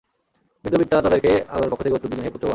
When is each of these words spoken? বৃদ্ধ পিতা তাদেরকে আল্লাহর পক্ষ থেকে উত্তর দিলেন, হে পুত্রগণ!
বৃদ্ধ 0.65 0.75
পিতা 0.81 0.95
তাদেরকে 1.01 1.31
আল্লাহর 1.45 1.71
পক্ষ 1.71 1.81
থেকে 1.83 1.95
উত্তর 1.95 2.09
দিলেন, 2.11 2.25
হে 2.25 2.33
পুত্রগণ! 2.33 2.49